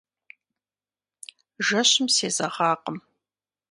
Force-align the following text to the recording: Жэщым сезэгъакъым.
Жэщым 1.67 2.07
сезэгъакъым. 2.15 2.97